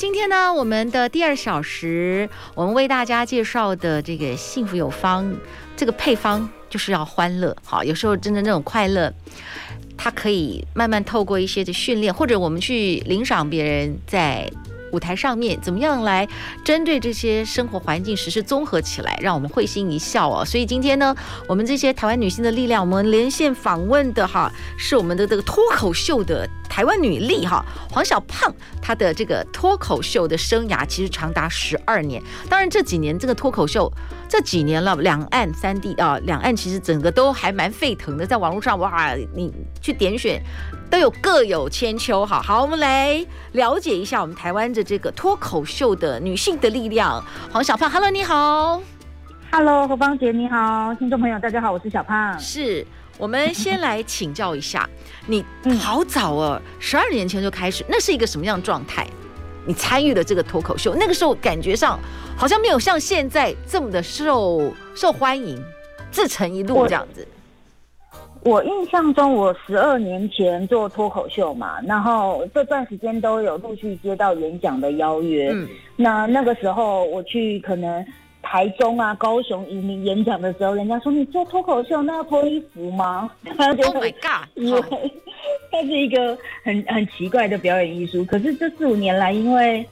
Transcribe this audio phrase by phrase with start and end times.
[0.00, 5.30] 今天呢，我们的第二小时，我们为大家介绍的这个幸福有方，
[5.76, 7.54] 这个配方就是要欢乐。
[7.62, 9.12] 好，有时候真的那种快乐。
[9.98, 14.50] 它可以慢慢透过一些的训练，或者我们去领赏别人在
[14.92, 16.28] 舞台上面怎么样来
[16.64, 20.44] 针对这些生活环境实施综合起来，让我们会心一笑哦。
[20.44, 21.14] 所以今天呢，
[21.46, 32.22] 我们这些台湾女性的力量，我们连线访问的哈是我们的这个脱口秀的台湾女力哈黄小胖，她的这个脱口秀的生涯其实长达十二年。
[32.48, 33.90] 当然这几年这个脱口秀。
[34.32, 40.40] 这几年了，两岸三地啊，两岸其实整个都还蛮沸腾的，在网络上哇，你去点选
[40.88, 42.24] 都有各有千秋。
[42.24, 47.22] 好好，我们来了解一下我们台湾的这个脱口秀的女性的力量。
[47.52, 48.80] 黄小胖，Hello，你好
[49.52, 52.38] ，Hello，何芳姐，你好，听众朋友，大家好，我是小胖。
[52.38, 52.86] 是
[53.18, 54.88] 我们先来请教一下，
[55.26, 55.44] 你
[55.78, 59.06] 好早哦，十二年前就开始，那是一个什么样的状态？
[59.66, 62.00] 你参与了这个脱口秀，那个时候感觉上
[62.34, 65.62] 好像没有像现在这么的受受欢迎，
[66.10, 67.28] 自成一路这样子。
[68.42, 75.50] 我，印象中，我十二年前做脱口秀嘛，然后这段时间都有陆续接到演讲的邀约。
[75.52, 78.04] 嗯，那那个时候我去可能。
[78.42, 83.30] 台中啊，高雄移民演讲的时候，人家说，你做脱口秀那要脱衣服吗？
[83.44, 84.48] Oh my God！
[84.54, 84.82] 以为
[85.70, 88.24] 它是一个很很奇怪的表演艺术。
[88.24, 89.86] 可是这四五年来，因为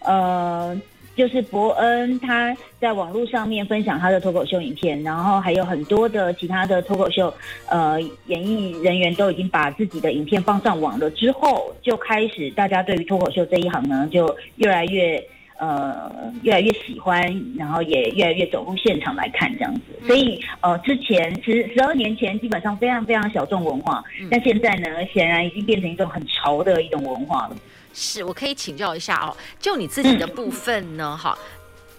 [0.00, 0.78] 呃，
[1.16, 7.32] 就是伯恩他在网络上面分享他的脱口秀影片，然后还有很多的其他的脱口秀
[7.68, 15.22] 呃演艺人员都已经把自己的影片放上网了之后，就开始大家对于脱口秀这一行呢，就越来越。
[15.56, 16.10] 呃，
[16.42, 17.22] 越来越喜欢，
[17.56, 19.80] 然后也越来越走入现场来看这样子。
[20.04, 27.56] 所以，呃，之前十十二年前基本上非常非常小众文化，但现在呢，显然已经变成一种很潮的一种文化了。
[27.94, 31.38] 是，我可以请教一下哦，就你自己的部分呢，哈、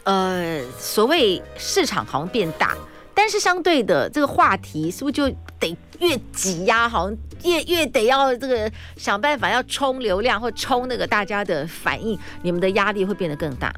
[0.03, 2.75] 嗯，呃，所谓市场好像变大。
[3.13, 6.89] 但是相对的，这个话题是不是就得越挤压？
[6.89, 13.73] 好像越越得要这个想办法要冲流量或冲那个大家的反应，你们的压力会变得更大。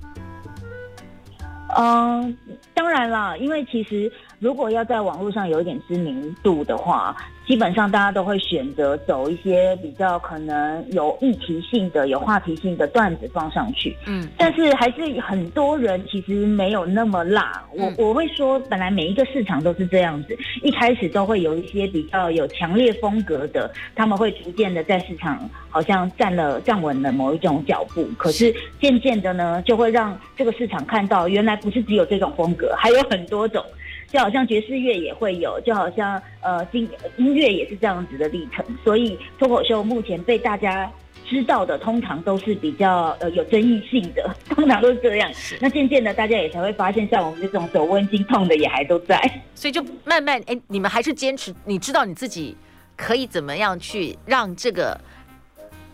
[1.78, 2.36] 嗯，
[2.74, 7.16] 当然了，因为其实如果要在网络上有一点知名度的话。
[7.48, 13.96] 基本上大家都会选择走一些比较可能有议题性的、有话题性的段子放上去。
[14.06, 17.64] 嗯，但是还是很多人其实没有那么辣。
[17.72, 28.06] 我我会说，本来每一个市场都是这样子，一开始都会有一些比较有强烈风格的，他们会逐渐的在市场好像站了站稳了某一种脚步。
[28.18, 33.64] 可是渐渐的呢，就会让这个市场看到，原来不是只有这种风格，还有很多种。
[34.12, 38.66] 就好像爵士乐也会有，就好像呃，音音乐也是这样子的历程。
[38.84, 40.90] 所以脱口秀目前被大家
[41.30, 45.30] 知道的，通常都是比较呃有争议性的， 通常都是这样。
[45.60, 49.20] 那渐渐的，大家也才会发现，像我们这种走温经痛的也还都在。
[49.54, 52.56] 所以就慢慢哎，你们还是坚持，你知道你自己
[52.96, 54.98] 可以怎么样去让这个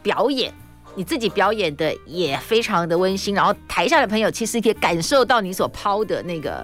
[0.03, 0.53] 表演，
[0.95, 6.63] 你自己表演的也非常的温馨，然后台下的朋友其实也感受到你所抛的那个。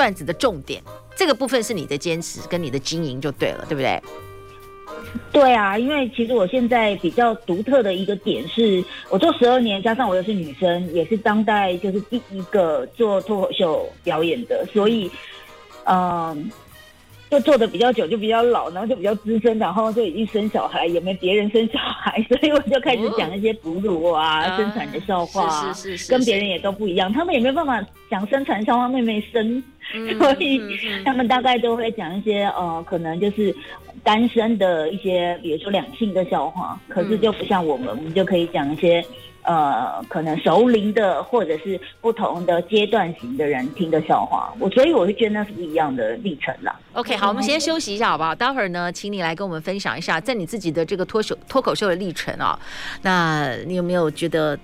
[0.00, 0.82] 段子的重点，
[1.14, 4.02] 这个部分是你的坚持跟你的经营就对了，对不对？
[5.30, 15.10] 对啊，因为其实我现在比较独特的一个点是，我做十二年，加上我又是女生，也是当代就是第一个做脱口秀表演的，所以，
[15.84, 16.50] 嗯。
[17.30, 27.12] 就做的比较久，就比较老，然后就比较资深，然后就已经生小孩，也没别人生小孩，所以我就开始讲一些哺乳啊、哦、生产的笑话，啊，是是是是是跟别人也都不一样。
[27.12, 27.80] 他们也没办法
[28.10, 29.64] 讲生产笑话，妹妹生，嗯、
[30.18, 30.60] 所以
[31.04, 33.54] 他们大概都会讲一些呃，可能就是
[34.02, 36.78] 单身的一些，比如说两性的笑话。
[36.88, 39.04] 可是就不像我们，我们就可以讲一些。
[39.42, 46.78] 呃，可能熟龄的或者是不同的阶段型的人听的笑话，我所以我会觉得那是不一样的历程啦。
[46.92, 48.34] OK，好，我们先休息一下，好不好？
[48.34, 52.56] 待会儿呢，请你来跟我们分享一下，在你自己的这个脱口脱口秀的历程啊，
[53.00, 54.56] 那你有没有觉得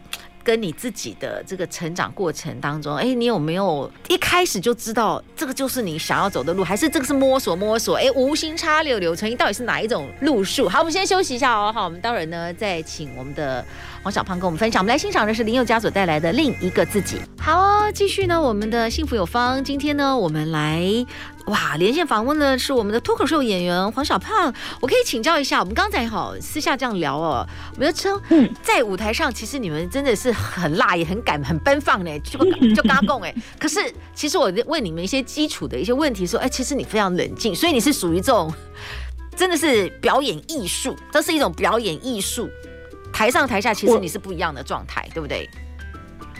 [0.46, 7.96] 跟你自己的这个成长过程当中，哎，你有没有一开始就知道这个就是你想要走的路，还是这个是摸索摸索？
[7.96, 10.68] 哎，无心插柳柳成荫，到底是哪一种路数？
[10.68, 11.72] 好，我们先休息一下哦。
[11.74, 13.64] 好，我们待会儿呢再请我们的
[14.04, 14.80] 黄小胖跟我们分享。
[14.80, 17.16] 我们来欣赏的是林宥嘉所带来的另一个自己。
[17.40, 21.04] 好哦，继续呢，我们的幸福有方，今天呢，我们来。
[21.46, 28.20] 哇，连线访问的是我们的脱口秀演员黄小胖，我可以请教一下，我们刚才好私下这样聊哦，我们就称
[28.62, 32.38] 在舞台上，其实你们真的是很辣，也很敢，很奔放呢，就
[32.74, 33.32] 就嘎共哎。
[33.60, 33.78] 可是
[34.14, 38.52] 其实我问你们一些基础的一些问题，说，哎，其实你非常冷静，所以你是属于这种
[39.36, 42.50] 真的是表演艺术，这是一种表演艺术，
[43.12, 45.48] 台上台下其实你是不一样的状态，对不对？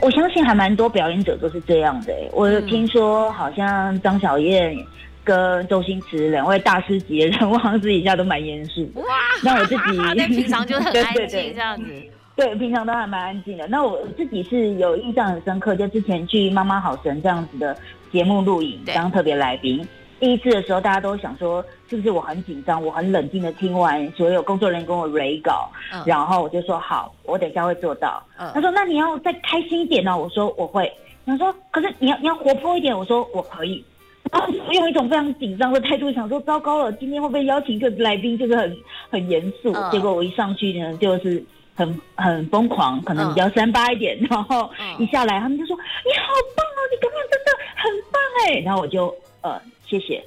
[0.00, 2.12] 我相信还蛮多表演者都是这样的。
[2.32, 4.76] 我听说，好像张小燕
[5.24, 8.88] 跟周星驰两位大师级的人物，好像私底下都蛮严肃。
[8.94, 9.04] 哇！
[9.42, 9.82] 那我自己
[10.28, 11.90] 平常就很 安静这样子。
[12.36, 13.66] 对，平常都还蛮安静的。
[13.68, 17.74] 那我自己是有印象很深刻，就之前去《妈妈好神》这样子的
[18.12, 19.86] 节目录影，当特别来宾。
[20.18, 22.82] 第一次的时候，大家都想说是不是我很紧张？
[22.82, 28.22] 我很冷静的听完所有工作人员跟我 re 稿，嗯、然后我就说好，我等一下会做到。
[28.38, 30.18] 嗯、他说那你要再开心一点呢、哦？
[30.18, 30.90] 我说我会。
[31.26, 32.96] 他说可是你要你要活泼一点。
[32.96, 33.84] 我说我可以。
[34.32, 38.76] 然后用一种非常紧张的态度想说糟糕了，今天会不会邀请一个来宾就是很
[39.10, 39.72] 很严肃？
[39.72, 44.18] 嗯、结果我一上去呢，就是很很疯狂，可能比较三八一点。
[44.30, 48.60] 然后一下来，他们就说你好棒哦，你刚刚真的很棒哎。
[48.64, 49.60] 然后我就呃。
[49.86, 50.24] 谢谢，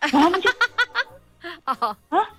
[0.00, 0.50] 然后他们就
[1.64, 1.76] 啊
[2.08, 2.30] 啊，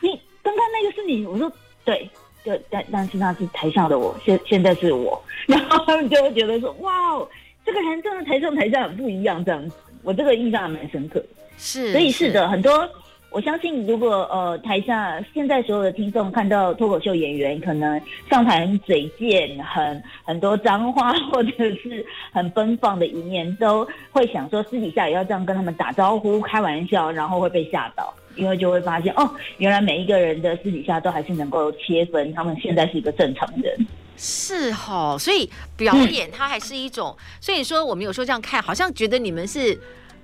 [0.00, 1.26] 你刚刚那个是你？
[1.26, 1.50] 我说
[1.84, 2.08] 对，
[2.44, 7.28] 就，但但是那是台上的我，现现在是我， 然后他们就会觉得说，哇哦，
[7.64, 11.26] 这个人真的台上台下很不一样，这样子，我这个印象还蛮深刻的，
[11.56, 12.88] 是，所以是的，是很多。
[13.32, 17.98] 我相信，如果呃台下现在所有的听众看到脱口秀演员可能
[18.28, 33.86] 上台很嘴贱、很很多脏话，或者是很奔放的一面，都会想说私底下也要这样跟他们打招呼、开玩笑，然后会被吓到，因为就会发现哦，原来每一个人的私底下都还是能够切分，他们现在是一个正常人。
[34.14, 39.80] 是哈，所以表演它还是一种，所以说我们有时候这样看，好像觉得你们是。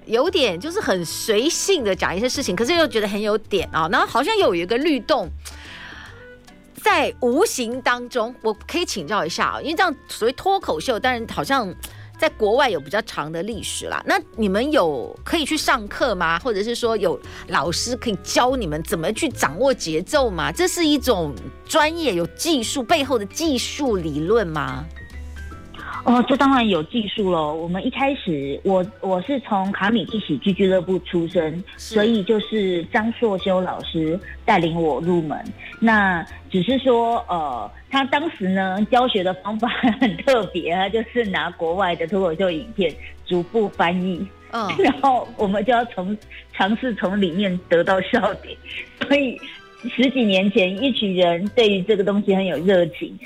[0.08, 5.28] 有点就是很随性的讲一些事情，可是又觉得很有点啊，然后好像有一个律动，
[6.82, 11.72] 在无形当中，我可以请教一下啊，因为这样所谓脱口秀，当然好像
[12.18, 14.02] 在国外有比较长的历史啦。
[14.06, 16.38] 那你们有可以去上课吗？
[16.38, 20.50] 或者是说有老师可以教你们怎么去掌握节奏吗？
[20.50, 21.34] 这是一种
[21.66, 24.86] 专业有技术背后的技术理论吗？
[26.04, 27.52] 哦，这当然有技术喽。
[27.54, 35.38] 我们一开始，我我是从卡米蒂喜剧俱乐部出身，所以就是张硕修老师带领我入门。
[35.80, 39.68] 那只是说，呃，他当时呢教学的方法
[40.00, 42.94] 很特别， 他就是拿国外的脱口秀影片
[43.26, 46.16] 逐步翻译，嗯， 然后我们就要从
[46.52, 48.56] 尝试从里面得到笑点。
[49.06, 49.38] 所以
[49.94, 53.16] 十几年前，一群人对于这个东西很有热情。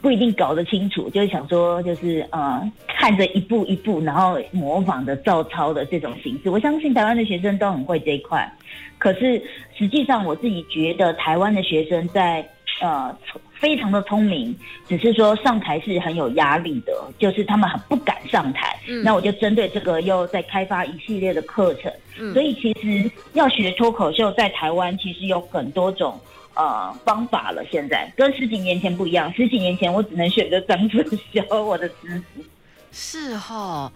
[0.00, 6.50] 不一定搞得清楚，就是想说，就是呃，看着一步一步，然后模仿的照抄的这种形式。
[6.50, 8.50] 我相信台湾的学生都很会这一块，
[8.98, 9.42] 可是
[9.76, 12.48] 实际上我自己觉得台湾的学生在
[12.80, 13.14] 呃
[13.52, 14.56] 非常的聪明，
[14.88, 18.78] 只是说上台是很有压力的，就是他们很不敢上台。
[18.88, 21.92] 嗯，那我就针对这个又在开发一系列的课程。
[22.18, 26.18] 嗯，所以其实要学脱口秀在台湾其实有很多种。
[26.54, 29.32] 呃，方法了，现在跟十几年前不一样。
[29.32, 31.02] 十几年前我只能选择张硕
[31.32, 32.42] 修我的师傅，
[32.90, 33.92] 是哈、哦，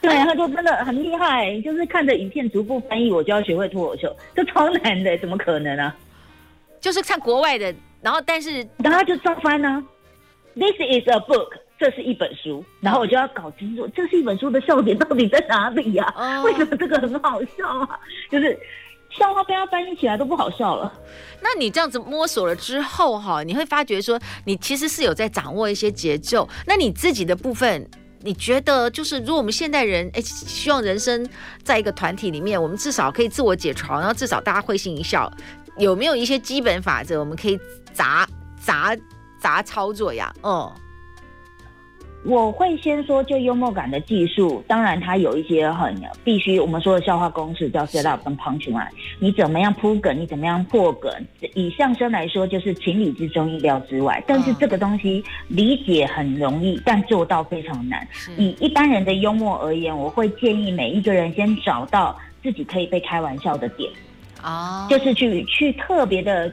[0.00, 5.94] 对，他就真的很厉害，就是看着影片逐步翻译，我就要学会脱口秀，这超难的，怎么可能啊？
[6.80, 9.84] 就是看国外的，然后但是然后就照翻呢。
[10.54, 16.46] This is a book，这是一本书，然后我就要搞清楚，这是一本书的笑点到底在哪里呀、啊？Oh.
[16.46, 18.00] 为什么这个很好笑啊？
[18.30, 18.58] 就是。
[19.10, 20.92] 笑话被他翻译起来都不好笑了。
[21.40, 26.48] 那你这样子摸索了之后哈，你会发觉说你其实是有在掌握一些节奏。
[26.66, 27.88] 那你自己的部分，
[28.20, 31.28] 你觉得就是如果我们现代人哎，希望人生
[31.62, 35.30] 在一个团体里面，我们至少可以自我解嘲，然后至少大家会心一笑，
[35.78, 37.58] 有没有一些基本法则我们可以
[37.92, 38.28] 杂
[38.60, 38.96] 杂
[39.40, 40.32] 杂操作呀？
[40.42, 40.72] 哦。
[42.24, 45.94] 我会先说，就幽默感的技术，当然它有一些很
[46.24, 48.88] 必须我们说的笑话公式，叫 set up 跟 punchline。
[49.20, 51.10] 你怎么样铺梗，你怎么样破梗？
[51.54, 54.22] 以相声来说，就是情理之中，意料之外。
[54.26, 58.06] 但是这个东西理解很容易，但做到非常难。
[58.36, 63.90] 以一般人的幽默而言，我会建议每一个人先找到自己可以被开玩笑的点，
[64.42, 66.52] 啊，就是去去特别的。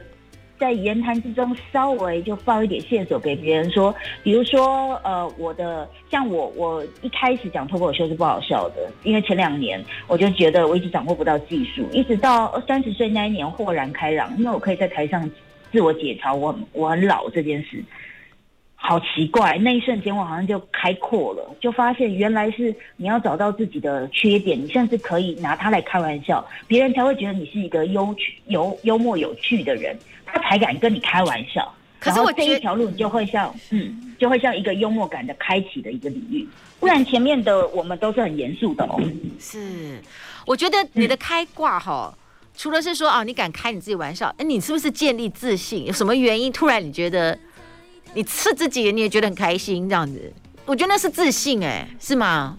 [0.58, 15.30] 在言谈之中稍微就放一点线索给别人说，比如说呃，我的像我我一开始讲脱口秀是不好笑的，因为前两年我就觉得我一直掌握不到技术，一直到三十岁那一年豁然开朗，因为我可以在台上
[15.70, 17.84] 自我解嘲，我我很老这件事。
[18.86, 31.68] 好奇怪，那一瞬间我好像就开阔了，就发现原来是你要找到自己的缺点，你甚至可以拿它来开玩笑，别人才会觉得你是一个幽趣、幽幽默有趣的人，他才敢跟你开玩笑。
[31.98, 36.46] 可是我这一条路，你就会像嗯，就会像一个幽默感的开启的一个领域，
[36.78, 39.02] 不然前面的我们都是很严肃的哦。
[39.40, 40.00] 是，
[40.46, 42.16] 我觉得你的开挂哈，
[42.56, 45.86] 除了是说啊，你敢开你自己玩笑，哎，你是不是建立自信？
[45.86, 47.36] 有什么原因突然你觉得？
[48.14, 50.32] 你刺自己，你也觉得很开心，这样子，
[50.64, 52.56] 我觉得那是自信，哎，是吗？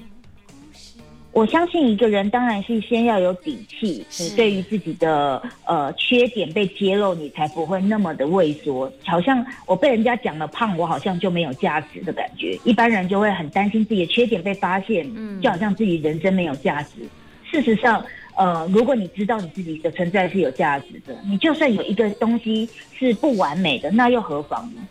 [1.34, 8.92] 我相信一个人当然是先要有底气，你对于自己的呃缺点被揭露，你才不会那么的畏缩。
[9.06, 12.60] 好像我被人家讲了胖，我好像就没有价值的感觉。
[12.64, 17.08] 一般人就会很担心自己的缺点被发现，嗯，就好像自己人生没有价值。
[17.44, 18.04] 事实上，
[18.36, 24.82] 呃，如果你知道你自己的存在是有价值的，你就算有一个东西是不完美的，那又何妨呢？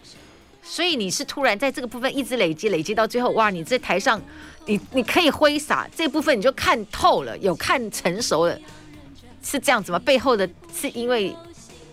[0.68, 3.50] 所以你是突然在这个部分一直累积，累积到最后，哇！
[3.50, 4.20] 你在台上，
[4.66, 8.58] 你你可以挥洒这部分，你就看透了，有看成熟了，
[9.42, 9.99] 是这样子吗？
[10.00, 11.32] 背后的是因为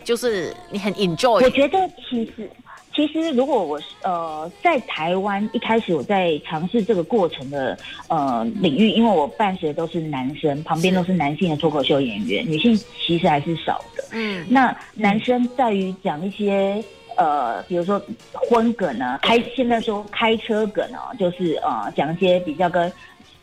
[0.03, 1.43] 就是你很 enjoy。
[1.43, 1.77] 我觉得
[2.09, 2.49] 其实
[2.95, 7.77] 其实如果我呃在台湾一开始我在尝试这个过程的
[8.07, 12.75] 呃领域，因为我伴随的都是男生，旁边都是男性的脱口秀演员，女性
[13.05, 14.03] 其实还是少的。
[14.13, 16.83] 嗯，那男生在于讲一些。
[17.17, 18.01] 呃，比如说
[18.33, 22.91] 婚梗呢，开现在说开车梗哦，就是呃讲一些比较跟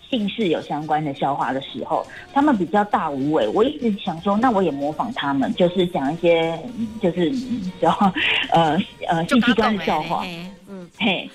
[0.09, 3.47] 姓氏有相关的笑话的时候，他们比较大无畏。
[3.49, 6.59] 我一直想说，那我也模仿他们，就是讲一些
[7.01, 7.33] 就是
[7.79, 8.11] 然后
[8.51, 8.77] 呃
[9.09, 10.25] 呃性器官的笑话，
[10.69, 11.31] 嗯嘿。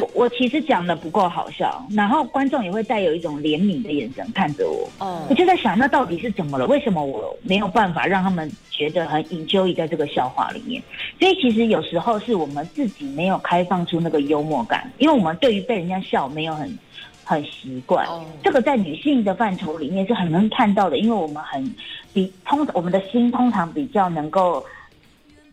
[0.00, 4.88] 我我其实讲的不够好笑，然后观众也会带有一种怜悯的眼神看着我。
[4.98, 6.66] 哦，我就在想，那到底是怎么了？
[6.66, 10.82] 为什么我没有办法让他们觉得很 enjoy 在这个笑话里面？
[11.20, 16.78] 所以其实有时候是我们自己没有开放出那个幽默感，因为我们对于被人家笑没有很
[17.24, 18.06] 很习惯。
[18.06, 21.74] 哦，这个在女性的范畴里面是很能看到的，因为我们很
[22.14, 24.64] 比通我们的心通常比较能够。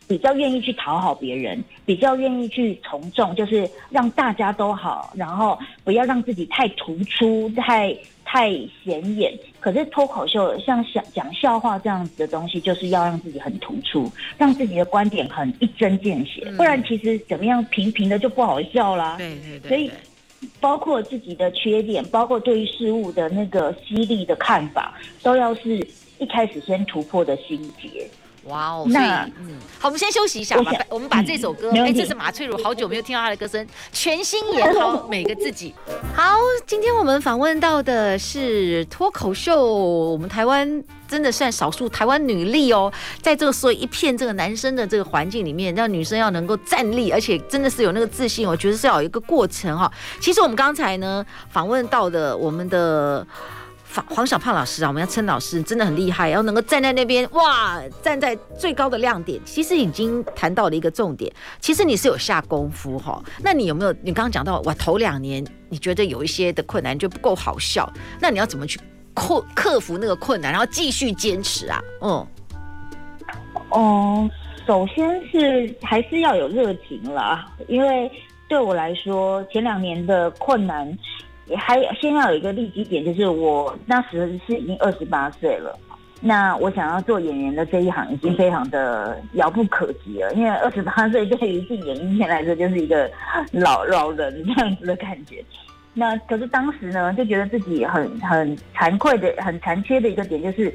[0.10, 8.50] 比较愿意去讨好别人，比较愿意去从众，就是让大家都好，然后不要让自己太突出、太太
[8.84, 9.32] 显眼。
[9.60, 19.16] 可是脱口秀像讲讲笑话这样子的东西，就是要让自己很突出，让自己的观点很一针见血，嗯、不然其实怎么样平平的就不好笑啦。
[19.18, 19.70] 对对对。
[19.70, 19.92] 所以
[20.60, 25.76] 包括自己的缺点，包括对于事物的那个犀利的看法，都要是
[26.18, 28.10] 一开始先突破的心结。
[28.46, 30.72] 哇哦，那嗯，好，我们先休息一下吧。
[30.90, 35.74] 我们把这首歌，哎，这是马翠如，好久没有听到她的歌声，全新演好每个自己。
[36.16, 42.92] 好，今天我们访问到的是脱口秀，我们台湾真的算少数台湾女力哦，
[43.22, 49.92] 在这个所以一片这个男生的这个环境里面，让女生要能够站立，而且真的是有那个自信，我觉得是要有一个过程哈。
[50.22, 53.26] 其实我们刚才呢访问到的我们的。
[54.08, 61.32] 黄小胖老师啊，我们要称老师真的很厉害，然后能够站在那边，哇，站在最高的亮点，其实已经谈到了一个重点。
[61.60, 63.92] 其实你是有下功夫哈，那你有没有？
[64.04, 68.80] 你刚刚讲到，哇，头两年你觉得有一些的困难就不够好笑，那你要怎么去
[69.16, 71.82] 克克服那个困难，然后继续坚持啊？
[72.02, 72.28] 嗯，
[73.70, 74.30] 哦，
[74.68, 78.12] 首先是还是要有热情啦，因为
[78.48, 80.96] 对我来说，前两年的困难。
[81.50, 85.78] 也还先要有一个立基点，就是我那时是已经二十八岁了，
[86.22, 93.10] 那我想要做演员的这一行已经非常的遥不可及了，因为二十八岁对于进演艺圈来说就是一个
[93.52, 95.44] 老老人这样子的感觉。
[95.94, 100.74] 那可是当时呢，就觉得自己很很惭愧的、很残缺的一个点就是，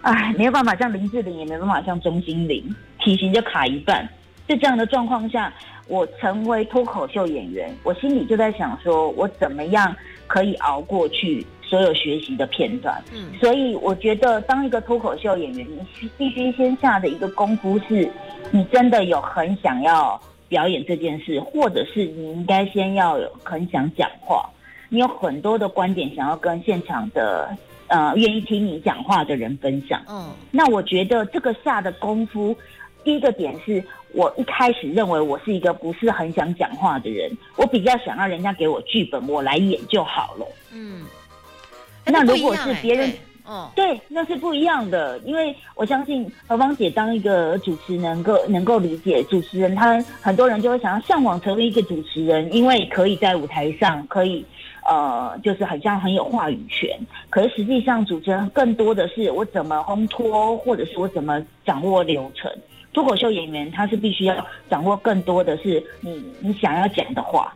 [0.00, 2.64] 哎，没有办法像林志玲，也没办法像钟欣凌，
[2.98, 4.08] 体型就卡一半。
[4.48, 5.52] 在这样的状况下，
[5.86, 9.94] 我成为脱口秀演员，我心里就在想说，我怎么样
[10.26, 13.02] 可以熬过去所有学习的片段？
[13.12, 15.66] 嗯，所以我觉得当一个脱口秀演员，
[16.00, 18.10] 你必须先下的一个功夫是，
[18.50, 24.48] 你真的有很想要表演这件事，或者是你应该先要有很想讲话，
[24.88, 27.56] 你有很多的观点想要跟现场的
[27.88, 30.00] 呃愿意听你讲话的人分享。
[30.08, 32.56] 嗯，那我觉得这个下的功夫，
[33.02, 33.82] 第一个点是。
[34.14, 40.46] 我一开始认为我是一个不是很想讲话的人，我比较想要人家给我剧本，我来演就好了。
[40.72, 41.02] 嗯，
[42.06, 43.12] 那如果是别人，
[43.44, 45.18] 哦，对，那是不一样的。
[45.18, 54.44] 因为我相信何芳姐当一个主持人，能够能够理解主持人，他很多人就会想要向往成为一个主持人，因为可以在舞台上可以
[54.86, 56.96] 呃，就是好像很有话语权。
[57.30, 62.50] 可是实际上，主持人更多的是我怎么烘托，或者是我怎么掌握流程。
[62.94, 67.54] 脱口秀演员他是必须要掌握更多的是你你想要讲的话。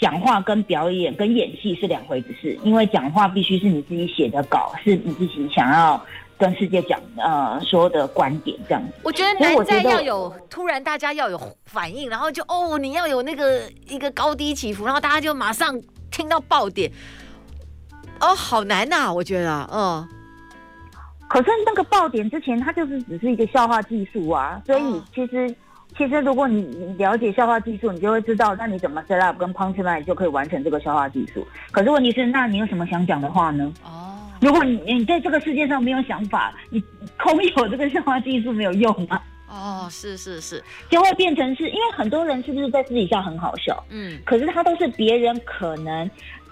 [0.00, 6.00] 讲话跟表演跟演戏是两回事，因为讲话必须是你自己写的稿，是你自己想要
[6.38, 8.92] 跟世界讲呃说的观点这样子。
[9.02, 15.76] 我觉得难在要有突然大家要有反应，然后就哦你要有那个一个高低起伏，然后大家就马上
[16.12, 16.88] 听到爆点，
[18.20, 20.08] 哦好难呐、我觉得嗯。
[21.28, 25.54] 可是那个爆点之前，它就是只是一个消化技术啊，所以其实。
[25.96, 31.44] 其实，如果你了解消化技术，你就会知道，那你怎么 set up 跟 punchline 就可以完成这个消化技术。
[31.72, 33.72] 可是问题是，那你有什么想讲的话呢？
[33.82, 36.80] 哦，如果你你在这个世界上没有想法，你
[37.18, 39.20] 空有这个消化技术没有用啊？
[39.48, 43.82] 哦，是是是，就会变成是因为很多人是不是在私底下很好笑？
[43.88, 46.08] 嗯，可是他都是别人可能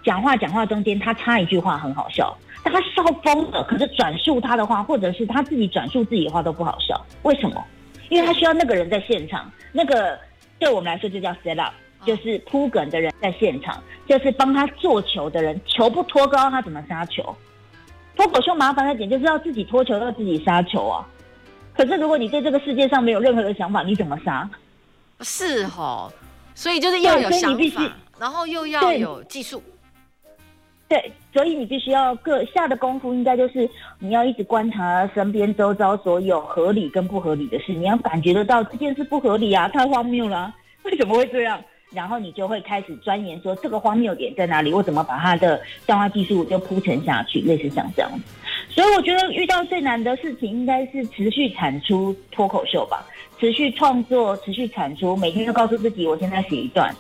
[0.07, 7.63] 讲话讲话中间他插一句话很好笑，但他笑疯了，可是转述他的话，或者是他自己转述自己的话都不好笑，为什么？
[8.09, 10.17] 因为他需要那个人在现场，那个
[10.61, 17.37] 对我们来说就叫 set up，就是铺梗的人在现场，就是帮他做球的人，球不托高，他怎么杀球？
[18.15, 21.05] 脱口秀麻烦的点就是要自己脱球，要自己杀球啊！
[21.75, 24.49] 可是如果你对这个世界上没有任何的想法，你怎么杀？
[25.21, 26.11] 是哦，
[26.55, 27.83] 所以就是要有想法，
[28.21, 29.61] 然后又要有技术。
[30.89, 41.61] 对，所以你必须要各下的功夫，应该就是你要一直观察身边周遭所有合理跟不合理的事，你要感觉得到这件事不合理啊，太荒谬了啊，为什么会这样？
[41.93, 48.11] 然后你就会开始钻研说这个荒谬点在哪里，我怎么把它的笑话技术就铺陈下去，类似像这样。
[48.69, 53.05] 所以我觉得遇到最难的事情应该是持续产出脱口秀吧，
[53.41, 56.95] 持续创作，持续产出，每天都告诉自己，我现在写一段。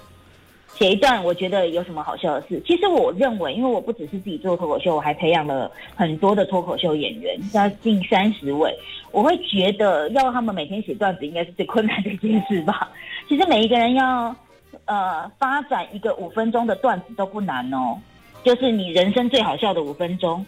[0.78, 2.62] 写一段，我觉得有什么好笑的事？
[2.66, 8.74] 其实我认为，因为我不只是自己做脱口秀，我还培养了很多的脱口秀演员，将近三十位。
[9.10, 12.90] 我会觉得要他们每天写段子，应该是最困难的一件事吧。
[13.26, 14.36] 其实每一个人要
[14.84, 17.98] 呃发展一个五分钟的段子都不难哦，
[18.44, 20.44] 就是你人生最好笑的五分钟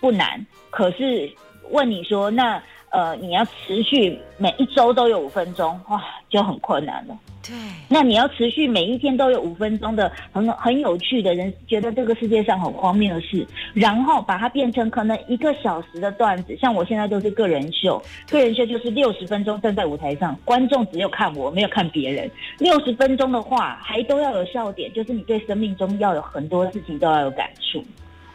[0.00, 0.44] 不难。
[0.70, 1.30] 可是
[1.70, 7.18] 问你说，那呃你要持续每一周都有五分钟，哇，就很困难了。
[7.40, 7.56] 对，
[7.88, 16.54] 那你要持续每一天都有五分钟的很很有趣的人，觉得这个世界上很荒谬的事，然后把它变成可能一个小时的段子。
[16.60, 22.30] 像我现在都是个人秀，个人秀就是六十分钟站在舞台上，观众只有看我，没有看别人。
[22.58, 27.82] 六十分钟的话，还都要有笑点，就是你对生命中要有很多事情都要有感触。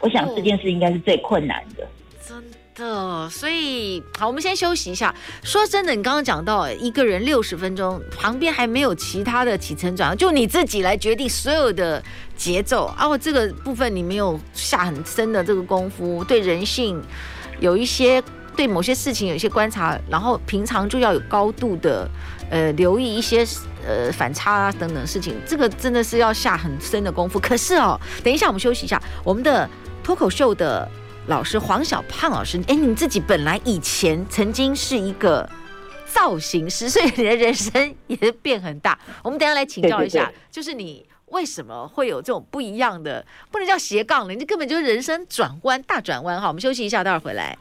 [0.00, 1.86] 我想这件事应该是最困难的。
[2.20, 2.36] 真
[2.74, 5.14] 的，所以好，我们先休息一下。
[5.42, 12.02] 说真的，你刚刚讲到一个人六十分钟，旁边还没有其他的起承转合，就你自己来决定所有的
[12.36, 12.86] 节奏。
[12.96, 17.00] 啊，我这个部分你没有下很深的这个功夫，对人性
[17.60, 18.22] 有一些，
[18.56, 22.08] 对某些事情有一些观察，然后平常就要有高度的
[22.50, 23.46] 呃留意一些
[23.86, 27.38] 呃反差啊等等事情，这个真的是要下很深的功夫。
[27.38, 29.68] 可是哦，等一下我们休息一下，我们的
[30.02, 30.88] 脱口秀的。
[31.26, 35.48] 老师黄小胖老师，哎，你自己本来以前曾经是一个
[36.04, 38.98] 造型师，所以你的人生也变很大。
[39.22, 46.48] 我们等下来请教一下，就是你为什么会有这种不一样的，不能叫斜杠了，你这根本就是人生转弯大转弯哈。
[46.48, 47.56] 我们休息一下，待会儿回来。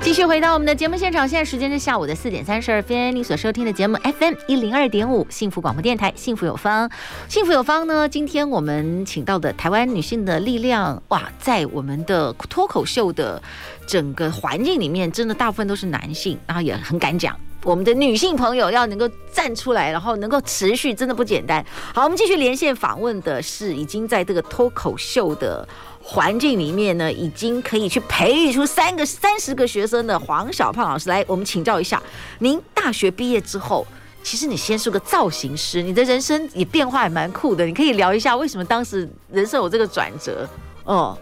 [0.00, 3.14] 继续回到我们的节目现场，现在时间是下午的四点三十二分。
[3.14, 6.90] 你所收听的节目 FM 一零二点五，幸福广播电台，幸福有方，
[7.28, 8.08] 幸福有方呢。
[8.08, 13.42] 今天我们请到的台湾女性的力量，哇，在我们的脱口秀的
[13.86, 17.36] 整个环境里面，真的大部分都是男性，然后也很敢讲。
[17.64, 21.64] 我们的女性朋友要能够站出来，然后能够持续，真的不简单。
[21.92, 25.68] 好，我们继续连线访问的是已经在这个脱口秀的。
[26.10, 32.02] 环境里面呢，已经可以去培育出三个、三十个学生的黄小胖老师来，我们请教一下，
[32.38, 33.86] 您大学毕业之后，
[34.22, 40.48] 其实你先是个造型师，你的人生也变化也蛮酷的，你可以聊一下为什么当时人生有这个转折？
[40.84, 41.16] 哦，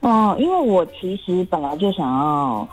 [0.00, 2.66] 哦，因为我其实本来就想要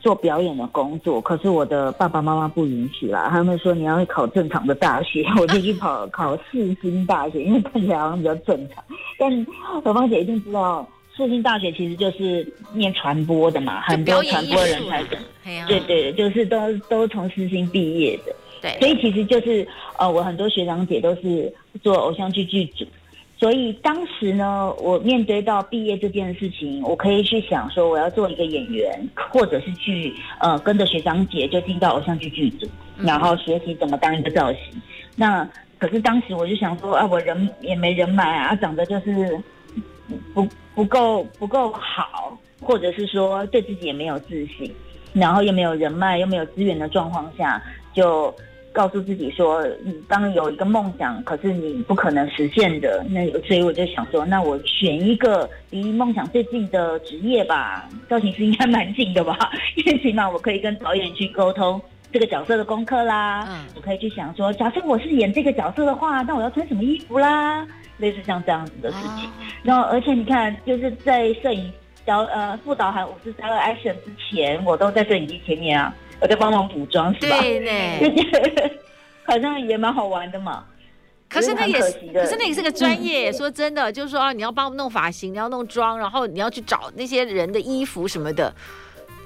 [0.00, 8.82] 做表演的工作，可是我的爸爸妈妈不允许啦，他们说你要考正常的大学， 我就去考考四星大学，因为看起来好像比较正常。
[9.18, 9.46] 但
[9.82, 15.18] 何芳姐一定知道，四星大学其实就是念传播的嘛，很多传播人才的。
[15.66, 16.56] 对对，就是都
[16.88, 18.34] 都从四星毕业的。
[18.60, 19.66] 对，所以其实就是
[19.98, 22.84] 呃，我很多学长姐都是做偶像剧剧组，
[23.38, 34.60] 所以当时呢，我面对到毕业这件事情，我可以去想说，我要做一个演员，或者是去呃跟着学长姐就进到偶像剧剧组，然后学习怎么当一个造型。
[35.14, 35.48] 那
[35.78, 39.40] 可是当时我就想说啊，我人也没人脉啊，长得就是
[40.34, 44.74] 不不够不够好，或者是说对自己也没有自信，
[45.12, 48.34] 然后又没有人脉又没有资源的状况下，就。
[48.78, 57.88] 告诉自己说，你当有一个梦想，可是你不可能实现的，那所以我就想说，那我选一个离梦想最近的职业吧。
[58.08, 59.36] 造型师应该蛮近的吧，
[59.74, 63.44] 因为起码我可以跟导演去沟通这个角色的功课啦。
[63.50, 67.66] 嗯，我可以去想说，假设我是演这个角色的话，那我要穿什么衣服啦？
[67.96, 69.28] 类似像这样子的事情。
[69.64, 71.68] 然后，而且你看，就是在摄影
[72.06, 75.92] 导呃副导喊五十三二 action 之前，我都在摄影机前面啊。
[76.20, 77.38] 我在帮忙补妆，是吧？
[77.40, 78.70] 对呢，
[79.24, 80.64] 好像也蛮好玩的嘛。
[81.28, 83.32] 可是那也是，可是那也是个专业。
[83.32, 88.54] 说真的，就是说你要帮我弄发型，你要弄妆，然后你要去找那些人的衣服什么的，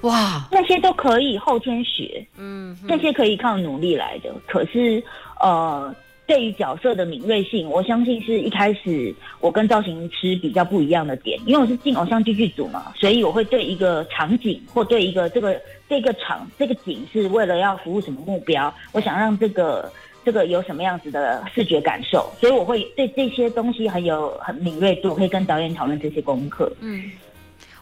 [0.01, 4.33] 哇，那些都可以后天学，嗯，那些可以靠努力来的。
[4.47, 5.03] 可是，
[5.39, 5.93] 呃。
[6.25, 19.91] 对于角色的敏锐性，我相信是一开始我跟造型师比较不一样的点，因为我是进偶像剧剧组嘛，所以我会对一个场景或对一个这个这个场这个景是为了要服务什么目标，我想让这个
[20.23, 26.71] 这个有什么样子的视觉感受，所以我会对这些东西很有很敏锐度，可以跟导演讨论这些功课。
[26.79, 27.11] 嗯，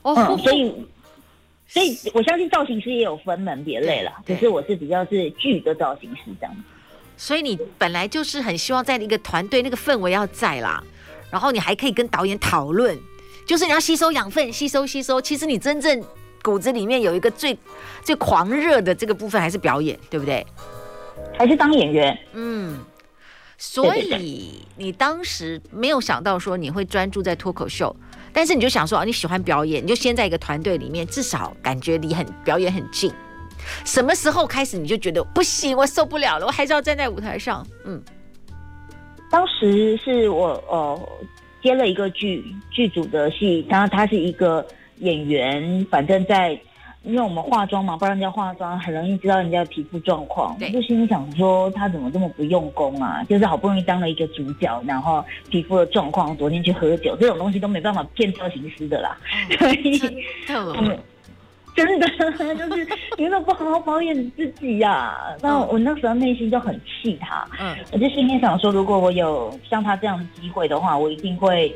[0.02, 0.74] 哦、嗯，所以
[1.68, 6.56] 所以我相信造型师也有分门别类啦，只是我是比较是剧的造型师这样。
[7.22, 10.84] 所以你本来就是很希望在一个团队那个氛围要在啦，
[11.30, 12.98] 然后你还可以跟导演讨论，
[13.46, 15.22] 就是你要吸收养分，吸收吸收。
[15.22, 16.04] 其实你真正
[16.42, 17.56] 骨子里面有一个最
[18.04, 20.44] 最狂热的这个部分还是表演，对不对？
[21.38, 22.18] 还是当演员？
[22.34, 22.80] 嗯。
[23.56, 27.96] 所以你当时没有想到说你会专注在脱口秀，
[28.34, 33.14] 但是你就想说啊，你喜欢表演，你就先在一个团队里面，至少感觉离很表演很近。
[33.86, 37.66] 什么时候开始你就觉得不行，我受不了了，我还是要站在舞台上？
[37.86, 38.02] 嗯，
[39.30, 41.10] 当时是我呃
[41.62, 44.66] 接了一个剧剧组的戏，然后他是一个
[44.98, 46.60] 演员，反正在
[47.04, 53.24] 因为我们化妆嘛，帮人家化妆很容易知道人家的皮肤状况，我就心里想说他怎么这么不用功啊？
[53.30, 59.18] 就是好不容易当了一个主角，然后皮肤的状况，昨天去喝酒这种东西都没办法骗造型师的啦，
[59.58, 60.00] 所以
[60.48, 60.98] 嗯。
[61.74, 62.08] 真的
[62.56, 65.36] 就是你怎么不好好保养自己呀、啊？
[65.42, 71.74] 那我那时候内心就很气他，嗯，我就心里想说，如果我有像他这样的机会的话，我一定会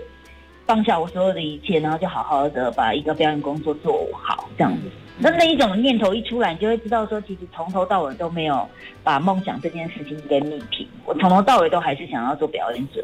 [0.65, 4.91] 放下我所有的一切，然后就好好的把一个表演工作做好，这样子。
[5.17, 8.67] 那那一种念头一出来，你就会知道说，其实从头到尾都没有
[9.01, 10.85] 把梦想这件事情给弭平。
[11.05, 13.01] 我从头到尾都还是想要做表演者，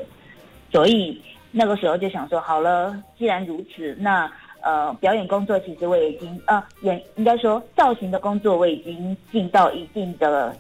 [0.72, 4.30] 所以那个时候就想说，好了，既然如此，那。
[4.62, 10.56] 呃，表演工作其实我已经呃，演应该说造型的工作我已经尽到一定的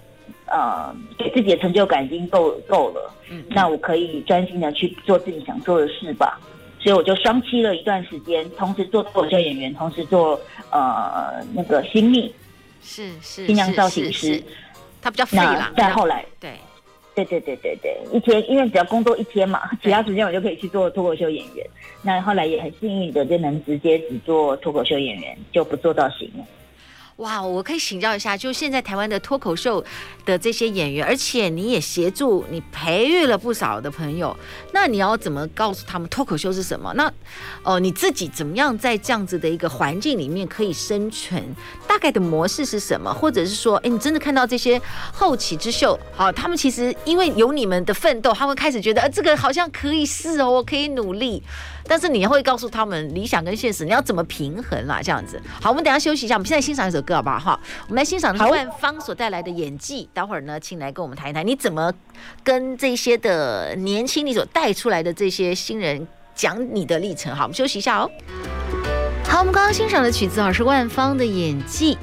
[0.47, 3.13] 呃，给自己的成就感已经够够了。
[3.29, 6.39] 嗯，那我可以专心的去做自己想做的事吧。
[6.79, 10.39] 所以我就双栖了一段时间，同时做脱口秀演员，同时做
[10.71, 12.33] 呃那个新密，
[12.81, 14.43] 是是新娘造型师，
[14.99, 15.71] 他比较费啦。
[15.77, 16.55] 再后来对。
[17.13, 21.65] 对对对对对，一天因为只要工作一天嘛，其他时间我就可以去做脱口秀演员。
[22.01, 26.45] 那后来也很幸运的就能直接只做脱口秀演员，就不做造型了。
[27.17, 29.83] 哇，我可以请教一下，就现在台湾的脱口秀
[30.25, 34.35] 的这些演员，而且你也协助你培育了不少的朋友，
[34.73, 36.91] 那你要怎么告诉他们脱口秀是什么？
[36.95, 37.11] 那
[37.63, 41.43] 哦、你自己怎么样在这样子的一个环境里面可以生存？
[41.87, 43.13] 大概的模式是什么？
[43.13, 44.81] 或者是说，哎，你真的看到这些
[45.13, 51.43] 后起之秀，好，他们其实因为有你们的奋斗，他们开始觉得，呃，这个好像可以试哦，我可以努力。
[51.87, 54.99] 但是你会告诉他们理想跟现实，你要怎么平衡啦？
[55.03, 55.41] 这样子。
[55.61, 57.39] 好，我们等下休息一下，我们现在欣赏一首歌好不好？
[57.39, 60.09] 哈，我们来欣赏万芳所带来的演技。
[60.13, 61.91] 待会儿呢，请来跟我们谈一谈，你怎么
[62.43, 67.35] 跟这些的年轻你所带出来的这些新人讲你的历程？
[67.35, 68.09] 好，我们休息一下哦。
[69.25, 71.97] 好，我们刚刚欣赏的曲子啊，是万芳的演技。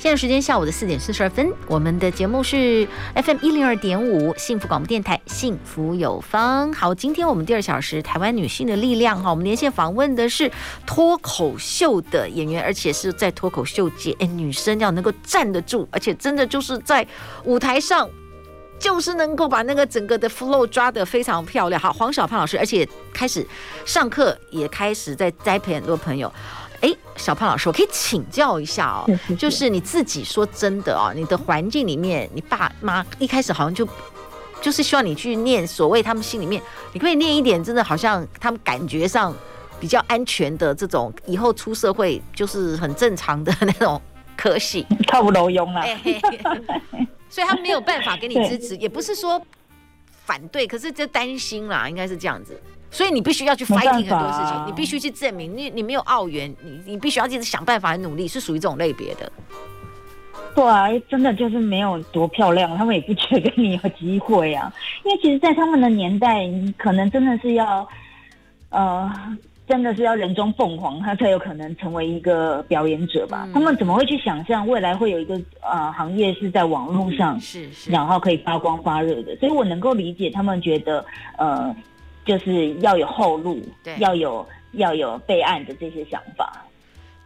[0.00, 6.72] 现在时间下午的四点四十二分，我们的节目是 FM 一零二点五幸福广播电台，幸福有方。
[6.72, 10.50] 好，今天我们第二小时台湾女性的力量哈，我们连线访问的是
[10.86, 17.06] 脱口秀的演员，而且是在脱口秀界，哎，女生要能够站得住，而且真的就是在
[17.44, 18.08] 舞台上，
[18.78, 21.78] 就是能够把那个整个的 flow 抓得非常漂亮。
[21.78, 23.46] 好，黄小胖老师，而且开始
[23.84, 26.32] 上课，也开始在栽培很多朋友。
[26.80, 29.06] 哎，小胖老师，我可以请教一下哦，
[29.38, 33.86] 就是你自己说真的哦，你的环境里面，你爸妈一开始好像就
[34.60, 36.62] 就是希望你去念所谓他们心里面，
[36.92, 39.34] 你可以念一点，真的好像他们感觉上
[39.78, 44.00] 比较安全的这种，以后出社会就是很正常的那种
[44.36, 45.84] 科系，靠不多用啊。
[47.28, 49.40] 所以他们没有办法给你支持， 也不是说
[50.30, 52.56] 反对，可是就担心啦，应该是这样子。
[52.88, 59.32] 所以你必须要去 fighting 很多事情，啊、你必须去证明你你没有澳元，你你必须要一直想办法努力，是属于这种类别的。
[60.54, 64.72] 对啊，真的就是没有多漂亮，他们也不觉得你有机会啊。
[65.04, 67.88] 因为其实，在他们的年代，你可能真的是要，
[68.68, 69.10] 呃，
[69.70, 73.44] 真的是要人中凤凰，他才有可能成为一个表演者吧。
[73.46, 79.36] 嗯、他们怎么会去想象未来会有一个呃行业是在网络上，是是，然后可以发光发热的？
[79.36, 81.04] 所以我能够理解他们觉得，
[81.38, 81.74] 呃。
[82.22, 86.64] 就是要有后路，对，要有要有备案的这些想法，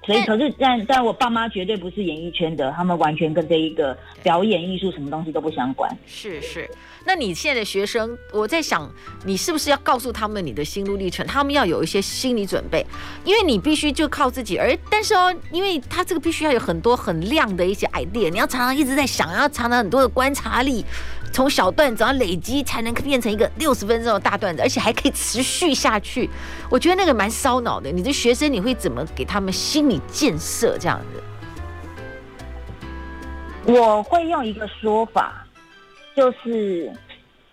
[0.06, 5.90] 所以可是但但我爸妈绝对不是演艺圈的，他们完全跟这一个表演艺术什么东西都不相关。
[6.06, 6.68] 是是，
[7.06, 8.90] 那你现在的学生，我在想，
[9.24, 12.84] 你是不是要告诉他们你的心路历程，他们要有一些心理准备，
[13.24, 20.84] 因为你必须就靠自己，而但是哦，因为他这个必须要有很多很亮的一些 idea，你要常常一直在想，要常常很多的观察力。
[21.34, 26.30] 从小段子要累积，才能变成一个六十分钟的大段子，而且还可以持续下去。
[26.70, 27.90] 我觉得那个蛮烧脑的。
[27.90, 30.78] 你的学生，你会怎么给他们心理建设？
[30.78, 31.20] 这样子？
[33.72, 35.44] 我会用一个说法，
[36.14, 36.92] 就是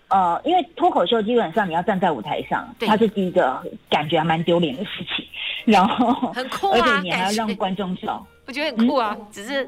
[0.09, 5.25] 呃，因为脱口秀基本上你要站在舞台上，它是第一个感觉还蛮丢脸的事情，
[5.65, 9.67] 然后很酷啊，而且你还要让观众笑，我觉得很酷啊，嗯、只是。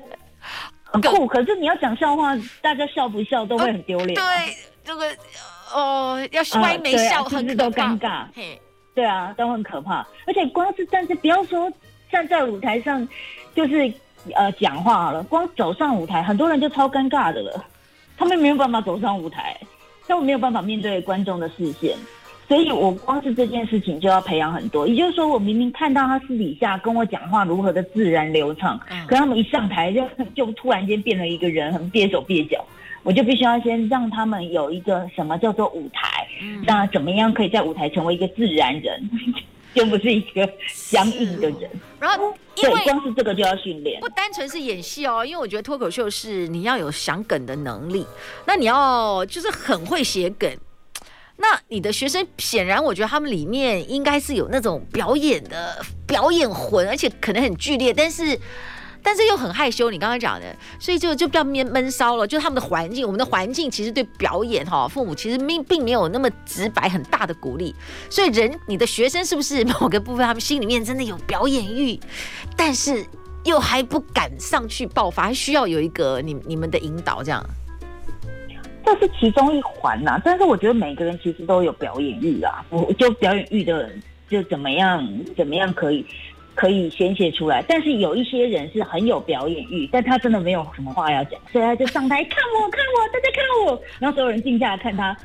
[0.93, 4.13] 很酷，可是你要讲笑话，大家笑不笑都会很丢脸。
[4.13, 5.05] 对，这个
[5.73, 8.25] 哦，要歪没笑，很都尴尬。
[8.93, 10.05] 对啊，都很可怕。
[10.27, 11.71] 而且光是站在，不要说
[12.11, 13.07] 站在舞台上，
[13.55, 13.91] 就是
[14.35, 17.65] 呃讲话了，光走上舞台，很多人就超尴尬的了。
[18.15, 19.59] 他们没有办法走上舞台，
[20.07, 21.97] 他们没有办法面对观众的视线。
[22.53, 32.63] 所以我光是这件事情就要培养很多，也就是说，我明明看到他私底下跟我讲话如何的自然流畅，嗯、可他们一上台就就突然间变了一个人，很蹩手蹩脚，
[33.01, 39.09] 我就必须要先让他们有一个什么叫做舞台，嗯、那怎么样可以在舞台成为一个自然人，
[39.73, 40.47] 就不是一个
[40.91, 41.67] 僵硬的人。
[41.99, 48.05] 然后，因为光是这个就要训练，不单纯是演戏哦，因为我觉得脱口秀是你要有想梗的能力，
[48.45, 50.47] 那你要就是很会写梗。
[51.37, 58.39] 那你的学生显然，我觉得他们里面应该是有那种表演的表演魂，而且可能很剧烈，但是
[59.01, 59.89] 但是又很害羞。
[59.89, 62.25] 你刚刚讲的，所以就就比较闷闷骚了。
[62.25, 67.75] 就他们的环境，我们的环境其实对表演哈，父母其实并并没有那么直白很大的鼓励。
[68.09, 71.99] 所以人，你的学生是不是某个部分他们心里面真的有表演欲，
[72.55, 73.05] 但是
[73.43, 77.43] 又还不敢上去爆发，还需要有一个你你们的引导这样。
[78.85, 83.89] 这是其中一环呐，但是我觉得每个人其实都有表演欲啊，我就表演欲的
[84.29, 86.05] 就怎么样怎么样可以
[86.55, 95.15] 可以宣泄出来，但是有一些人是很有表演欲，但他真的没有什么话要讲，所以他就上台看我看我大家看我，然后所有人静下来看他，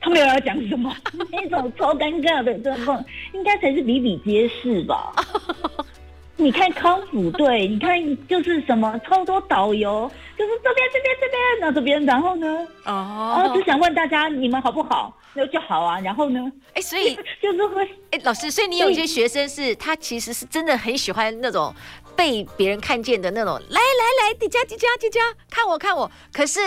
[0.00, 0.94] 他没有要讲什么，
[1.30, 3.04] 那种超尴尬的状况，
[3.34, 5.12] 应该才是比比皆是吧。
[6.38, 12.46] 你看康复队，你看就是什么超多导游，就是这边这边这边，那这边，然后呢？
[12.84, 15.16] 哦，哦，只想问大家你们好不好？
[15.32, 15.98] 那就好啊。
[16.00, 16.52] 然后呢？
[16.74, 21.74] 哎，所以 就是会哎，老师，所以你有一些学生是他其实是真的很喜欢那种
[22.14, 25.20] 被别人看见的那种，来来来，迪迦迪迦迪迦，
[25.50, 26.10] 看我看我。
[26.34, 26.60] 可是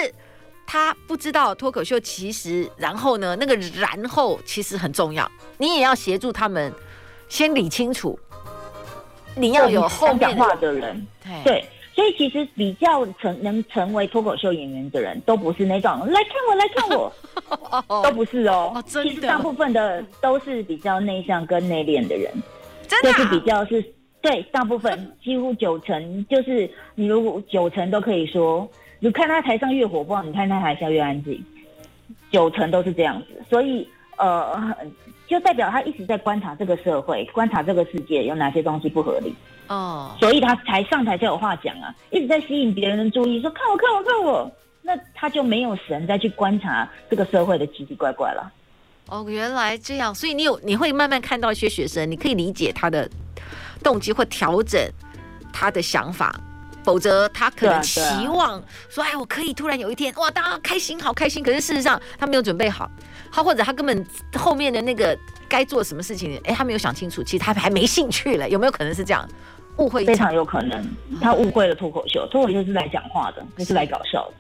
[0.66, 5.30] 他不知道脱口秀其实，然后呢，那个然后其实很重要，
[5.60, 6.74] 你也要协助他们
[7.28, 8.20] 先理清楚。
[9.40, 18.74] 你要有后讲话的人，对，对，所以其实比较成能成为脱口秀演员的人，都不是那种来看我来看我， 都不是哦。
[18.76, 22.32] 哦其实大部分的都是比较内向跟内敛的人，
[22.88, 23.82] 真的、啊、就是比较是
[24.22, 31.42] 对，大部分几乎九成就是你如果九成都可以说，你看他台上越火爆，你看他台下越安静，
[32.30, 34.76] 九成都是这样子，所以呃。
[35.30, 39.34] 就代表他一直在观察这个社会，观察这个世界有哪些东西不合理
[39.68, 48.52] 哦，所以他才上台才有话讲啊，一直在吸引别人的注意，说看我看我看我，那他就没有神再去观察这个社会的奇奇怪怪了。
[49.08, 53.08] 哦，原来这样，所以你有你会慢慢看到一些学生，你可以理解他的
[53.84, 54.82] 动机或调整
[55.54, 56.34] 他的想法，
[56.84, 62.90] 否则他可能期望说，哎，我可以突然有一天哇，大家开心好开心，可是事实上他没有准备好。
[63.32, 64.06] 他或者他根本
[64.38, 69.28] 后面的那个该做什么事情，哎，他没有想清楚，其实他还没兴趣了，有没有可能是这样？
[69.78, 70.86] 误会非常有可能，
[71.22, 74.34] 他误会了脱口秀，脱口秀是来讲话的，不是来搞笑的。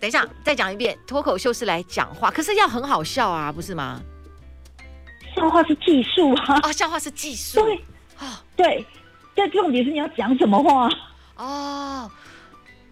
[0.00, 4.00] 等一下，再讲一遍，脱口秀是来讲话，可是要很好笑啊，不是吗？
[5.36, 6.58] 笑话是技术啊！
[6.62, 7.62] 哦，笑话是技术。
[7.62, 7.74] 对，
[8.20, 8.86] 哦，对，
[9.34, 10.88] 但重点是你要讲什么话
[11.40, 12.10] 哦。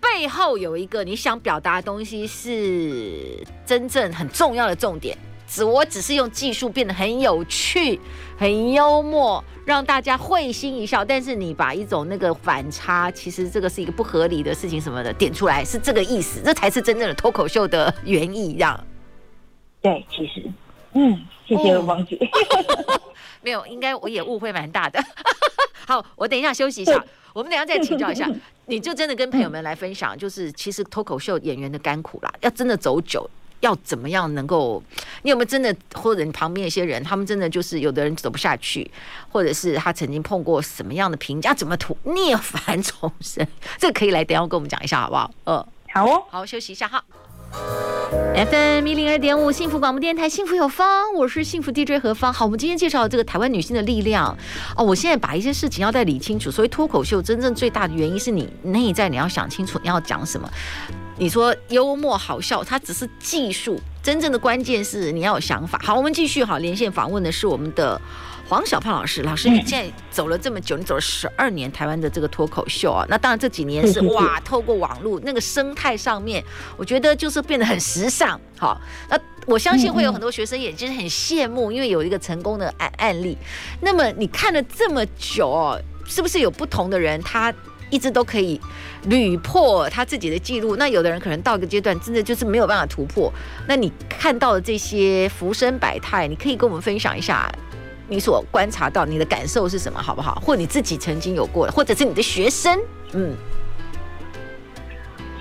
[0.01, 7.99] 背后有一个你想表达的东西是真正很重要的重点，只我只是用技术变得很有趣、
[8.37, 11.05] 很幽默，让大家会心一笑。
[11.05, 18.87] 但是你把一种那个反差，其实这个是一个不合理的事情什么的点出来，是这个意思，这才是真正的脱口秀的原意，这样。
[19.83, 20.49] 对，其实，
[20.93, 22.17] 嗯，谢谢王姐。
[22.87, 23.01] 哦、
[23.43, 25.03] 没有，应该我也误会蛮大的。
[25.87, 27.03] 好，我等一下休息一下。
[27.35, 28.29] 我们等一下再请教一下，
[28.67, 32.33] 你就真的跟朋友们来分享，就是其实脱口秀演员的甘苦啦。
[32.41, 34.83] 要真的走久，要怎么样能够？
[35.23, 38.91] 你有没有真的，或者你旁边一些人，他们真的就是有的人走不下去，
[39.29, 43.47] 或者是他曾经碰过什么样的评价，怎么突涅槃重生？
[43.79, 45.31] 这个可以来等一下跟我们讲一下，好不好？
[45.45, 47.05] 嗯，好哦，好，休息一下哈。
[47.51, 52.33] FM 一零二点五幸福广播电台，幸福有方，我是幸福 DJ 何方。
[52.33, 54.37] 好，我们今天介绍这个台湾女性的力量
[54.77, 54.85] 哦。
[54.85, 56.51] 我现在把一些事情要再理清楚。
[56.51, 60.49] 所以脱口秀真正最大的原因是你内在你要想清楚你要讲什么。
[61.17, 65.81] 你说幽默好笑，它只是技术，真正的关键是你要有想法。
[65.83, 68.01] 好，我们继续好连线访问的是我们的。
[68.49, 76.43] 黄小胖老师，老师，你现在走了这么久，你走了十二年台湾的这个脱口秀啊，那当然这几年是哇，透过网络那个生态上面，
[76.79, 78.41] 我觉得就是变得很时尚。
[78.57, 78.81] 好，
[79.11, 83.37] 那我相信会有很多学生也就是很羡慕，因为有一个成功的案案例。
[83.83, 87.53] 那么你看了这么久哦，是不是有不同的人他
[87.91, 88.59] 一直都可以
[89.05, 90.75] 屡破他自己的记录？
[90.77, 93.31] 那有的人可能到一个阶段真的就是没有办法突破。
[93.67, 97.47] 那你看到的这些浮生百态，你可以跟我们分享一下。
[98.09, 100.41] 你所观察到你的感受是什么，好不好？
[100.45, 102.79] 或你自己曾经有过的，或者是你的学生，
[103.13, 103.37] 嗯。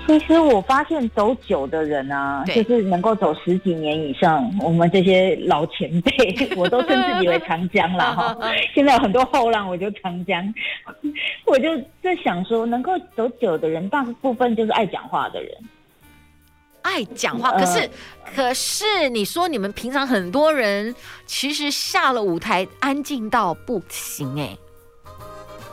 [0.06, 8.34] 其实我发现走久的人啊，就是能够走十几年以上，我们这些老前辈， 我都称自己为长江了 哈。
[8.74, 10.54] 现在有很多后浪，我就长江。
[11.44, 15.50] 我就在想说，能够走久的人，大部分就是爱讲话的人。
[16.88, 17.90] 爱讲话，可是、呃、
[18.34, 20.94] 可是你说你们平常很多人
[21.26, 24.58] 其实下了舞台安静到不行哎、欸，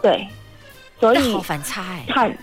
[0.01, 0.27] 对，
[0.99, 2.37] 所以好反差哎、欸，看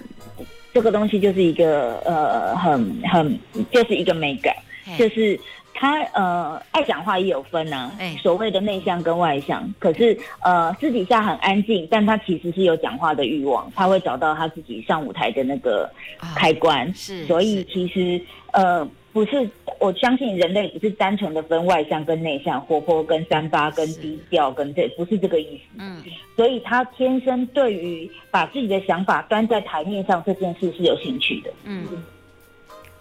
[0.73, 3.39] 这个东西就是一个呃很很
[3.71, 4.55] 就是一个美感，
[4.99, 5.39] 就是。
[5.75, 9.69] 他呃爱讲话也有分呐、啊，所谓的内向跟外向。
[9.81, 15.91] 可是呃私底下很安静，但他其实是有讲话的欲望，他会找到他自己上舞台的那个
[16.37, 16.87] 开关。
[16.89, 25.63] 哦、是，所以其实呃不是，我相信人类不是单纯的分外向跟内向，活泼跟三八跟低调跟这不是这个意思。
[25.79, 26.03] 嗯，
[26.35, 31.53] 所以他天生对于把自己的想法端在台面上这件事是有兴趣的。
[31.65, 31.87] 嗯。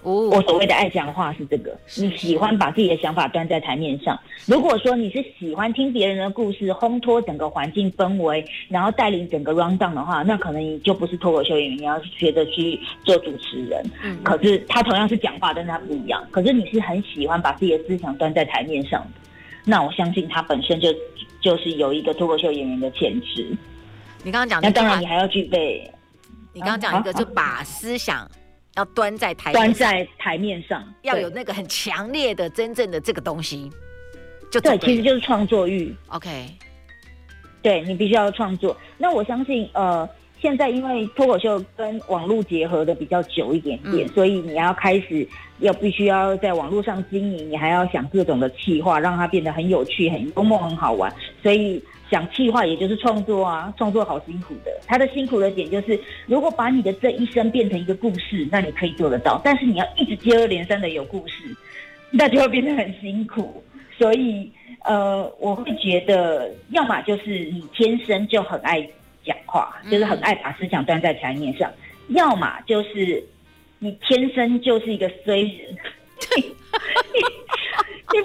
[0.03, 4.19] 我所谓的爱讲话是这个，你喜欢把自己的想法端在台面上。
[4.45, 13.83] 如果说你是喜欢听别人的故事，烘托整个环境氛围，然后带领整个 round down 的话，那可能你就不是脱口秀演员，你要学着去做主持人。
[14.03, 16.25] 嗯，可是他同样是讲话，但是他不一样。
[16.31, 19.29] 可是你是很喜欢把自己的思想端在台面上的，
[19.65, 20.89] 那我相信他本身就
[21.41, 23.55] 就是有一个脱口秀演员的潜质。
[24.23, 25.89] 你刚刚讲，那当然你还要具备。
[26.53, 28.29] 你刚刚讲一个，就把思想。
[28.75, 33.69] 要端在台端在台面上，要有那个很强烈的真正的这个东西，
[34.51, 35.93] 就对，其实就是创作欲。
[36.07, 36.47] OK，
[37.61, 38.75] 对，你必须要创作。
[38.97, 40.07] 那我相信，呃，
[40.41, 45.27] 现在因为脱口秀跟网络结合的比较久一点点，嗯，所以你要开始
[45.59, 51.83] 要必须要在网络上经营，你还要想各种的企划，让它变得很有趣、很幽默、很好玩，所以。
[52.11, 54.71] 讲气话，也就是创作啊，创作好辛苦的。
[54.85, 55.97] 他的辛苦的点就是，
[56.27, 59.39] 如果把你的这一生变成一个故事，那你可以做得到。
[59.45, 61.55] 但是你要一直接二连三的有故事，
[62.11, 63.63] 那就会变得很辛苦。
[63.97, 64.51] 所以，
[64.83, 68.81] 呃，我会觉得，要么就是你天生就很爱
[69.23, 71.69] 讲话，就是很爱把思想端在台面上；
[72.09, 73.23] 嗯、要么就是
[73.79, 75.77] 你天生就是一个衰人。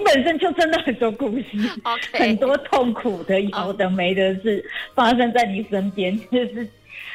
[0.07, 1.45] 你本身就真的很多故事
[1.83, 2.19] ，Okay.
[2.19, 4.63] 很多痛苦的、有的没的事
[4.95, 6.67] 发生在你身边， 就是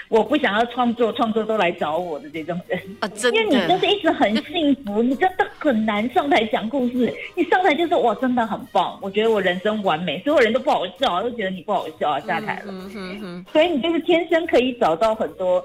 [0.09, 7.12] 我不想要创作，创作都来找我的这种人啊，真的，因为你就是一直很幸福，你真的很难上台讲故事。
[7.35, 12.72] 你上台就是我真的很棒，我觉得我人生完美，所有人都不好笑，都觉得你不好笑啊，下台了。
[13.52, 15.64] 所以你就是天生可以找到很多。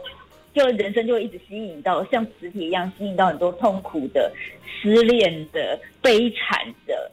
[0.53, 4.31] 就人生就会一直吸引到像磁铁一样吸引到很多痛苦的、
[4.65, 7.11] 失恋的、悲惨的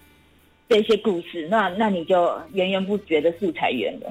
[0.68, 4.06] 这些故事，那那你就源源不绝的素材源了。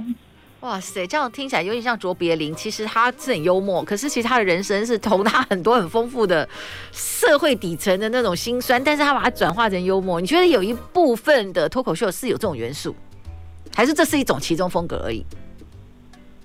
[0.61, 2.55] 哇塞，这样听起来有点像卓别林。
[2.55, 6.47] 其实他是很幽默，可是其实他的人生是投他很多很丰富的
[6.93, 10.21] 社会底层的那种辛酸，但是他把它转化成幽默。
[10.21, 12.95] 你觉得有一部分的脱口秀是有这种元素，
[13.75, 15.25] 还是这是一种其中风格而已？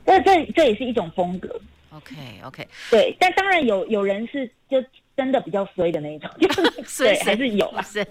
[0.05, 1.49] 这这这也是一种风格。
[1.91, 4.83] OK OK，对，但当然有有人是就
[5.19, 8.07] 真的比较衰的那一种， 就是对，还是有啊，是，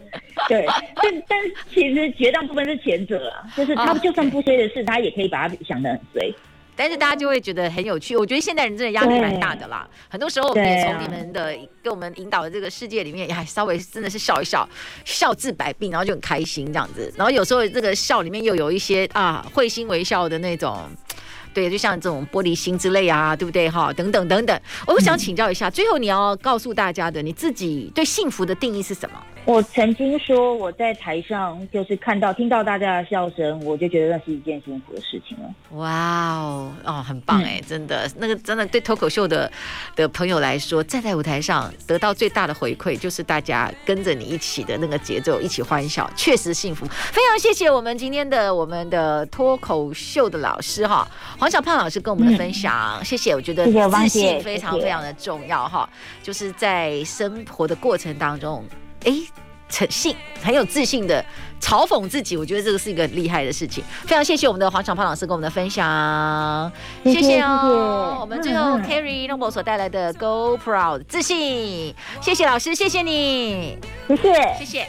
[0.50, 0.66] 对，
[1.02, 1.40] 但但
[1.74, 6.30] 其实绝大部分是前者啊，就是他就算不衰的事，他也可以把它想得很衰，
[6.76, 8.18] 但是大家就会觉得很有趣。
[8.18, 14.68] 我觉得现代人真的压力蛮大的啦，很多时候我们也从你们的给我们引导的这个世界里面，还，稍微真的是笑一笑，
[15.06, 17.10] 笑治百病，然后就很开心这样子。
[17.16, 20.90] 然后有时候这个笑里面又有一些啊会心微笑的那种。
[21.58, 23.68] 对，就像这种玻璃心之类啊，对不对？
[23.68, 29.20] 哈，等等等等，我想请教一下，嗯、最后你要告诉大家的，你自己对幸福的定义是什么？
[29.48, 35.50] 我曾经说，我在台上就是看到、听到大家的笑声，我就觉得那是一件幸福的事情了。
[35.78, 39.50] 哇哦，哦，很棒哎，真的，那个真的对脱口秀的
[39.96, 46.86] 的朋友来说，站在舞台上得到最大的回馈，就是大家跟着你一起的那个节奏，一起欢笑，确实幸福。
[46.86, 51.08] 非常谢谢我们今天的我们的脱口秀的老师哈，
[51.40, 53.34] 黄小胖老师跟我们的分享，嗯、谢谢。
[53.34, 55.90] 我觉得自信非常非常的重要哈，
[56.22, 58.62] 就是在生活的过程当中。
[59.06, 59.14] 哎，
[59.70, 61.24] 诚信很有自信的
[61.62, 63.84] 嘲讽自己，我觉得这个是一个厉害的事情。
[64.04, 66.72] 非常谢谢我们的黄小胖老师跟我们的分享，
[67.04, 67.60] 谢谢哦。
[67.62, 73.78] 谢谢我们最后 carry n o b l e 所带来的 Go Proud 自信，谢谢老师，谢谢你，
[74.08, 74.88] 谢谢，谢谢。